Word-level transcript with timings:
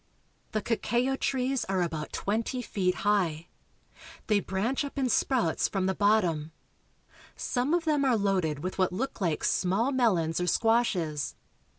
The 0.53 0.63
cacao 0.63 1.15
trees 1.15 1.63
are 1.65 1.83
about 1.83 2.11
twenty 2.11 2.63
feet 2.63 2.95
high. 3.05 3.49
They 4.25 4.39
branch 4.39 4.83
up 4.83 4.97
in 4.97 5.09
sprouts 5.09 5.67
from 5.67 5.85
the 5.85 5.93
bottom. 5.93 6.53
Some 7.35 7.75
of 7.75 7.85
them 7.85 8.03
are 8.03 8.17
loaded 8.17 8.63
with 8.63 8.79
what 8.79 8.91
look 8.91 9.21
like 9.21 9.43
small 9.43 9.91
melons 9.91 10.41
or 10.41 10.47
squashes. 10.47 11.35